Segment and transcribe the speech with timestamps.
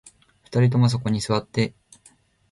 [0.45, 1.75] 二人ともそこに座って